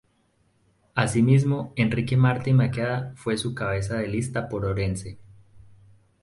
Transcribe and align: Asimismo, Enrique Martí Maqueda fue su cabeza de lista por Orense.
Asimismo, 0.95 1.73
Enrique 1.75 2.17
Martí 2.17 2.53
Maqueda 2.53 3.13
fue 3.15 3.37
su 3.37 3.53
cabeza 3.53 3.97
de 3.99 4.07
lista 4.07 4.49
por 4.49 4.65
Orense. 4.65 5.19